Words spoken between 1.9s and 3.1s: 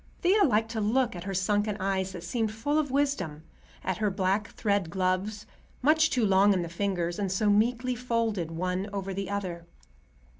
that seemed full of